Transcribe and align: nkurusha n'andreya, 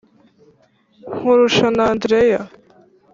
nkurusha 1.15 1.67
n'andreya, 1.75 2.41